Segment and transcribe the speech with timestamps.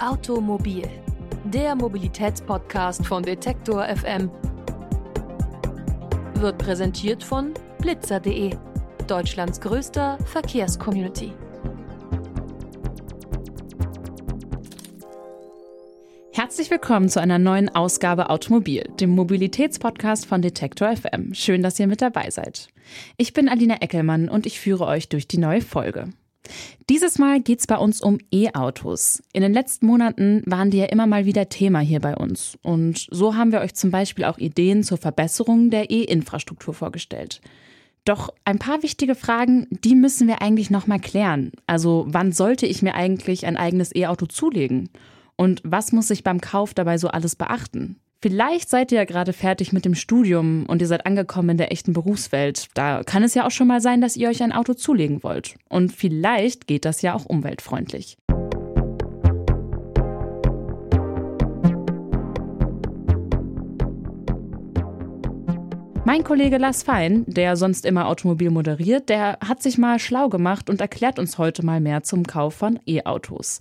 [0.00, 0.88] Automobil,
[1.42, 4.30] der Mobilitätspodcast von Detektor FM,
[6.34, 8.54] wird präsentiert von blitzer.de,
[9.08, 11.32] Deutschlands größter Verkehrscommunity.
[16.32, 21.34] Herzlich willkommen zu einer neuen Ausgabe Automobil, dem Mobilitätspodcast von Detektor FM.
[21.34, 22.68] Schön, dass ihr mit dabei seid.
[23.16, 26.10] Ich bin Alina Eckelmann und ich führe euch durch die neue Folge.
[26.88, 29.22] Dieses Mal geht es bei uns um E-Autos.
[29.32, 32.56] In den letzten Monaten waren die ja immer mal wieder Thema hier bei uns.
[32.62, 37.42] Und so haben wir euch zum Beispiel auch Ideen zur Verbesserung der E-Infrastruktur vorgestellt.
[38.04, 41.52] Doch ein paar wichtige Fragen, die müssen wir eigentlich nochmal klären.
[41.66, 44.88] Also wann sollte ich mir eigentlich ein eigenes E-Auto zulegen?
[45.36, 48.00] Und was muss ich beim Kauf dabei so alles beachten?
[48.20, 51.70] Vielleicht seid ihr ja gerade fertig mit dem Studium und ihr seid angekommen in der
[51.70, 52.66] echten Berufswelt.
[52.74, 55.54] Da kann es ja auch schon mal sein, dass ihr euch ein Auto zulegen wollt.
[55.68, 58.16] Und vielleicht geht das ja auch umweltfreundlich.
[66.08, 70.70] Mein Kollege Lars Fein, der sonst immer Automobil moderiert, der hat sich mal schlau gemacht
[70.70, 73.58] und erklärt uns heute mal mehr zum Kauf von E-Autos.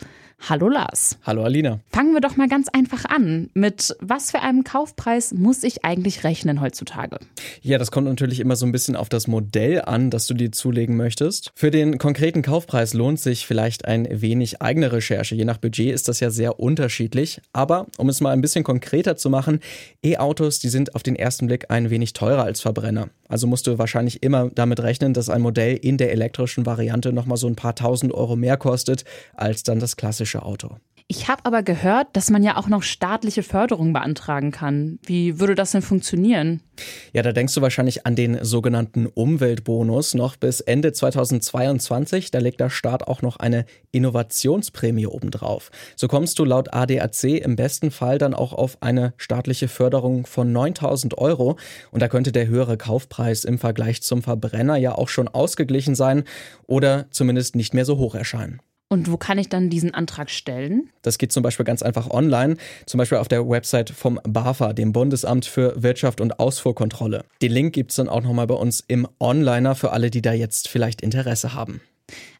[0.48, 1.18] Hallo Lars.
[1.24, 1.80] Hallo Alina.
[1.90, 3.50] Fangen wir doch mal ganz einfach an.
[3.56, 7.18] Mit was für einem Kaufpreis muss ich eigentlich rechnen heutzutage?
[7.62, 10.52] Ja, das kommt natürlich immer so ein bisschen auf das Modell an, das du dir
[10.52, 11.52] zulegen möchtest.
[11.56, 15.36] Für den konkreten Kaufpreis lohnt sich vielleicht ein wenig eigene Recherche.
[15.36, 17.42] Je nach Budget ist das ja sehr unterschiedlich.
[17.52, 19.60] Aber um es mal ein bisschen konkreter zu machen,
[20.04, 23.10] E-Autos, die sind auf den ersten Blick ein wenig teurer als Verbrenner.
[23.28, 27.38] Also musst du wahrscheinlich immer damit rechnen, dass ein Modell in der elektrischen Variante nochmal
[27.38, 29.04] so ein paar tausend Euro mehr kostet
[29.36, 30.78] als dann das klassische Auto.
[31.10, 35.00] Ich habe aber gehört, dass man ja auch noch staatliche Förderung beantragen kann.
[35.04, 36.62] Wie würde das denn funktionieren?
[37.14, 40.16] Ja, da denkst du wahrscheinlich an den sogenannten Umweltbonus.
[40.16, 45.72] Noch bis Ende 2022, da legt der Staat auch noch eine Innovationsprämie obendrauf.
[45.96, 50.52] So kommst du laut ADAC im besten Fall dann auch auf eine staatliche Förderung von
[50.52, 51.58] 9000 Euro.
[51.92, 56.26] Und da könnte der höhere Kaufpreis im Vergleich zum Verbrenner ja auch schon ausgeglichen sein
[56.66, 58.60] oder zumindest nicht mehr so hoch erscheinen.
[58.90, 60.90] Und wo kann ich dann diesen Antrag stellen?
[61.02, 62.56] Das geht zum Beispiel ganz einfach online,
[62.86, 67.26] zum Beispiel auf der Website vom BAFA, dem Bundesamt für Wirtschaft und Ausfuhrkontrolle.
[67.42, 70.32] Den Link gibt es dann auch nochmal bei uns im Onliner für alle, die da
[70.32, 71.82] jetzt vielleicht Interesse haben.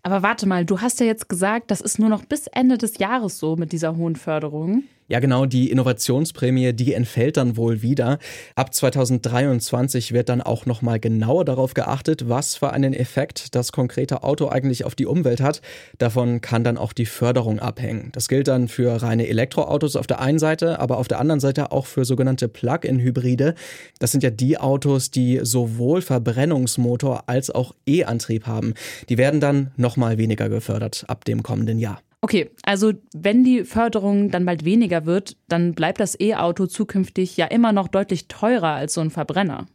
[0.04, 2.98] Aber warte mal, du hast ja jetzt gesagt, das ist nur noch bis Ende des
[2.98, 4.84] Jahres so mit dieser hohen Förderung.
[5.10, 8.20] Ja, genau, die Innovationsprämie, die entfällt dann wohl wieder.
[8.56, 14.24] Ab 2023 wird dann auch nochmal genauer darauf geachtet, was für einen Effekt das konkrete
[14.24, 15.62] Auto eigentlich auf die Umwelt hat.
[15.98, 18.10] Davon kann dann auch die Förderung abhängen.
[18.12, 21.72] Das gilt dann für reine Elektroautos auf der einen Seite, aber auf der anderen Seite
[21.72, 23.56] auch für sogenannte Plug-in-Hybride.
[24.00, 28.74] Das sind ja die Autos, die sowohl Verbrennungsmotor als auch E-Antrieb haben.
[29.08, 32.02] Die werden dann nochmal weniger gefördert ab dem kommenden Jahr.
[32.22, 37.46] Okay, also wenn die Förderung dann bald weniger wird, dann bleibt das E-Auto zukünftig ja
[37.46, 39.68] immer noch deutlich teurer als so ein Verbrenner.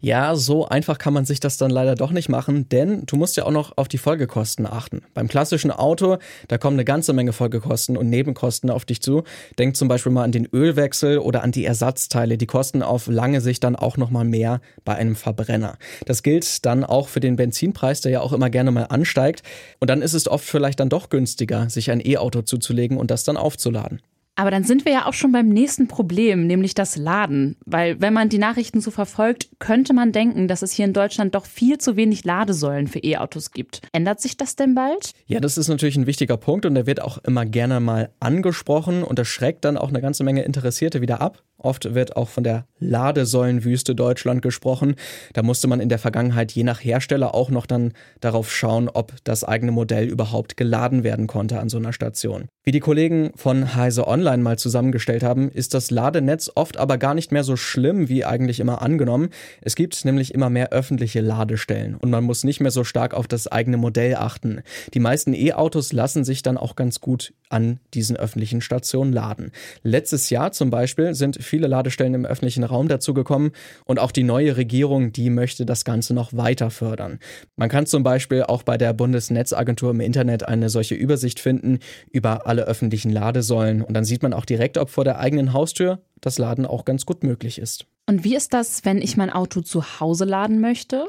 [0.00, 3.36] Ja, so einfach kann man sich das dann leider doch nicht machen, denn du musst
[3.36, 5.02] ja auch noch auf die Folgekosten achten.
[5.14, 9.22] Beim klassischen Auto, da kommen eine ganze Menge Folgekosten und Nebenkosten auf dich zu.
[9.58, 12.36] Denk zum Beispiel mal an den Ölwechsel oder an die Ersatzteile.
[12.36, 15.78] Die kosten auf lange Sicht dann auch nochmal mehr bei einem Verbrenner.
[16.06, 19.42] Das gilt dann auch für den Benzinpreis, der ja auch immer gerne mal ansteigt.
[19.78, 23.24] Und dann ist es oft vielleicht dann doch günstiger, sich ein E-Auto zuzulegen und das
[23.24, 24.00] dann aufzuladen.
[24.34, 27.56] Aber dann sind wir ja auch schon beim nächsten Problem, nämlich das Laden.
[27.66, 31.34] Weil wenn man die Nachrichten so verfolgt, könnte man denken, dass es hier in Deutschland
[31.34, 33.82] doch viel zu wenig Ladesäulen für E-Autos gibt.
[33.92, 35.12] Ändert sich das denn bald?
[35.26, 39.02] Ja, das ist natürlich ein wichtiger Punkt und der wird auch immer gerne mal angesprochen
[39.02, 41.42] und das schreckt dann auch eine ganze Menge Interessierte wieder ab.
[41.62, 44.96] Oft wird auch von der Ladesäulenwüste Deutschland gesprochen.
[45.32, 49.12] Da musste man in der Vergangenheit je nach Hersteller auch noch dann darauf schauen, ob
[49.24, 52.48] das eigene Modell überhaupt geladen werden konnte an so einer Station.
[52.64, 57.14] Wie die Kollegen von Heise Online mal zusammengestellt haben, ist das Ladenetz oft aber gar
[57.14, 59.30] nicht mehr so schlimm wie eigentlich immer angenommen.
[59.60, 63.26] Es gibt nämlich immer mehr öffentliche Ladestellen und man muss nicht mehr so stark auf
[63.26, 64.62] das eigene Modell achten.
[64.94, 69.52] Die meisten E-Autos lassen sich dann auch ganz gut an diesen öffentlichen Stationen laden.
[69.82, 73.50] Letztes Jahr zum Beispiel sind viele Ladestellen im öffentlichen Raum dazugekommen
[73.84, 77.18] und auch die neue Regierung, die möchte das Ganze noch weiter fördern.
[77.56, 82.46] Man kann zum Beispiel auch bei der Bundesnetzagentur im Internet eine solche Übersicht finden über
[82.46, 86.38] alle öffentlichen Ladesäulen und dann sieht man auch direkt, ob vor der eigenen Haustür das
[86.38, 87.84] Laden auch ganz gut möglich ist.
[88.08, 91.04] Und wie ist das, wenn ich mein Auto zu Hause laden möchte?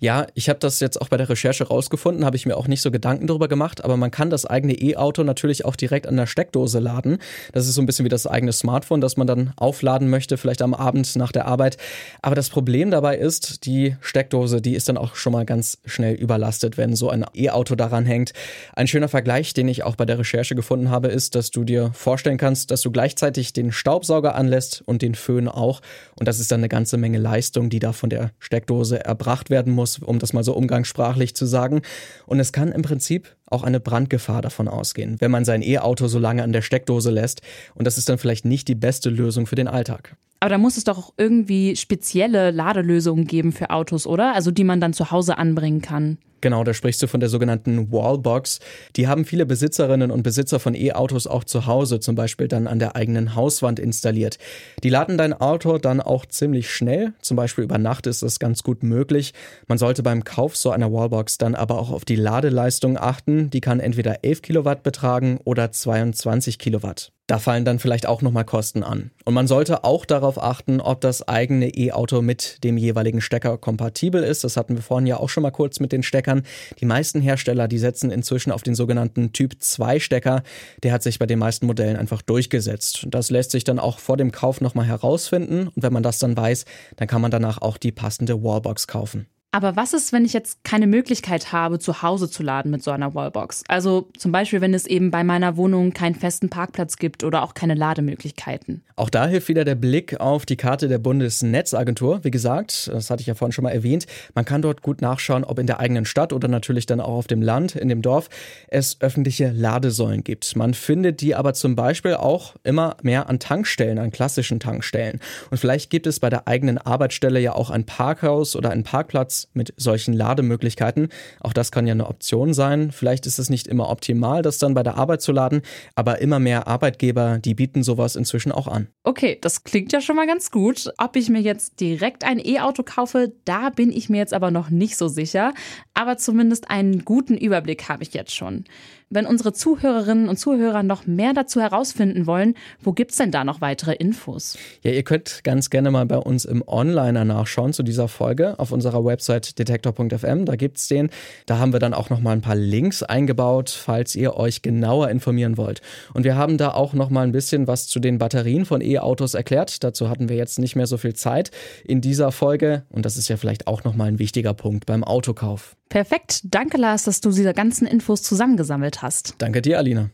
[0.00, 2.82] Ja, ich habe das jetzt auch bei der Recherche rausgefunden, habe ich mir auch nicht
[2.82, 6.26] so Gedanken darüber gemacht, aber man kann das eigene E-Auto natürlich auch direkt an der
[6.26, 7.18] Steckdose laden.
[7.52, 10.62] Das ist so ein bisschen wie das eigene Smartphone, das man dann aufladen möchte, vielleicht
[10.62, 11.76] am Abend nach der Arbeit.
[12.20, 16.14] Aber das Problem dabei ist, die Steckdose, die ist dann auch schon mal ganz schnell
[16.14, 18.32] überlastet, wenn so ein E-Auto daran hängt.
[18.74, 21.90] Ein schöner Vergleich, den ich auch bei der Recherche gefunden habe, ist, dass du dir
[21.94, 25.80] vorstellen kannst, dass du gleichzeitig den Staubsauger anlässt und den Föhn auch.
[26.18, 29.74] Und das ist dann eine ganze Menge Leistung, die da von der Steckdose erbracht werden
[29.74, 31.82] muss, um das mal so umgangssprachlich zu sagen.
[32.26, 36.18] Und es kann im Prinzip auch eine Brandgefahr davon ausgehen, wenn man sein E-Auto so
[36.18, 37.42] lange an der Steckdose lässt.
[37.74, 40.16] Und das ist dann vielleicht nicht die beste Lösung für den Alltag.
[40.40, 44.34] Aber da muss es doch auch irgendwie spezielle Ladelösungen geben für Autos, oder?
[44.34, 46.18] Also die man dann zu Hause anbringen kann.
[46.42, 48.58] Genau, da sprichst du von der sogenannten Wallbox.
[48.96, 52.80] Die haben viele Besitzerinnen und Besitzer von E-Autos auch zu Hause, zum Beispiel dann an
[52.80, 54.38] der eigenen Hauswand installiert.
[54.82, 58.64] Die laden dein Auto dann auch ziemlich schnell, zum Beispiel über Nacht ist das ganz
[58.64, 59.34] gut möglich.
[59.68, 63.48] Man sollte beim Kauf so einer Wallbox dann aber auch auf die Ladeleistung achten.
[63.50, 67.12] Die kann entweder 11 Kilowatt betragen oder 22 Kilowatt.
[67.28, 69.12] Da fallen dann vielleicht auch nochmal Kosten an.
[69.24, 74.24] Und man sollte auch darauf achten, ob das eigene E-Auto mit dem jeweiligen Stecker kompatibel
[74.24, 74.42] ist.
[74.42, 76.31] Das hatten wir vorhin ja auch schon mal kurz mit den Steckern.
[76.80, 80.42] Die meisten Hersteller, die setzen inzwischen auf den sogenannten Typ 2 Stecker.
[80.82, 83.06] Der hat sich bei den meisten Modellen einfach durchgesetzt.
[83.08, 85.68] Das lässt sich dann auch vor dem Kauf nochmal herausfinden.
[85.68, 86.64] Und wenn man das dann weiß,
[86.96, 89.26] dann kann man danach auch die passende Wallbox kaufen.
[89.54, 92.90] Aber was ist, wenn ich jetzt keine Möglichkeit habe, zu Hause zu laden mit so
[92.90, 93.64] einer Wallbox?
[93.68, 97.52] Also zum Beispiel, wenn es eben bei meiner Wohnung keinen festen Parkplatz gibt oder auch
[97.52, 98.82] keine Lademöglichkeiten.
[98.96, 102.24] Auch da hilft wieder der Blick auf die Karte der Bundesnetzagentur.
[102.24, 105.44] Wie gesagt, das hatte ich ja vorhin schon mal erwähnt, man kann dort gut nachschauen,
[105.44, 108.30] ob in der eigenen Stadt oder natürlich dann auch auf dem Land, in dem Dorf,
[108.68, 110.56] es öffentliche Ladesäulen gibt.
[110.56, 115.20] Man findet die aber zum Beispiel auch immer mehr an Tankstellen, an klassischen Tankstellen.
[115.50, 119.41] Und vielleicht gibt es bei der eigenen Arbeitsstelle ja auch ein Parkhaus oder einen Parkplatz,
[119.52, 121.08] mit solchen Lademöglichkeiten.
[121.40, 122.90] Auch das kann ja eine Option sein.
[122.92, 125.62] Vielleicht ist es nicht immer optimal, das dann bei der Arbeit zu laden,
[125.94, 128.88] aber immer mehr Arbeitgeber, die bieten sowas inzwischen auch an.
[129.04, 130.92] Okay, das klingt ja schon mal ganz gut.
[130.98, 134.70] Ob ich mir jetzt direkt ein E-Auto kaufe, da bin ich mir jetzt aber noch
[134.70, 135.52] nicht so sicher.
[135.94, 138.64] Aber zumindest einen guten Überblick habe ich jetzt schon.
[139.14, 143.44] Wenn unsere Zuhörerinnen und Zuhörer noch mehr dazu herausfinden wollen, wo gibt es denn da
[143.44, 144.56] noch weitere Infos?
[144.82, 148.72] Ja, ihr könnt ganz gerne mal bei uns im Onliner nachschauen zu dieser Folge auf
[148.72, 150.46] unserer Website detektor.fm.
[150.46, 151.10] Da gibt es den.
[151.44, 155.10] Da haben wir dann auch noch mal ein paar Links eingebaut, falls ihr euch genauer
[155.10, 155.82] informieren wollt.
[156.14, 159.34] Und wir haben da auch noch mal ein bisschen was zu den Batterien von E-Autos
[159.34, 159.84] erklärt.
[159.84, 161.50] Dazu hatten wir jetzt nicht mehr so viel Zeit
[161.84, 162.84] in dieser Folge.
[162.88, 165.76] Und das ist ja vielleicht auch noch mal ein wichtiger Punkt beim Autokauf.
[165.92, 166.40] Perfekt.
[166.44, 169.34] Danke, Lars, dass du diese ganzen Infos zusammengesammelt hast.
[169.36, 170.08] Danke dir, Alina.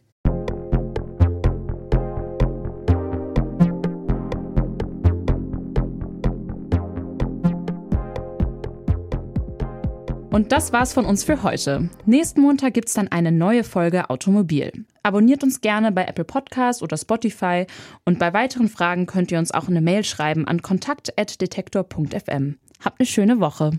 [10.31, 11.89] Und das war's von uns für heute.
[12.07, 14.85] Nächsten Montag gibt's dann eine neue Folge Automobil.
[15.05, 17.67] Abonniert uns gerne bei Apple Podcasts oder Spotify
[18.05, 22.59] und bei weiteren Fragen könnt ihr uns auch eine Mail schreiben an kontakt.detektor.fm.
[22.81, 23.79] Habt eine schöne Woche.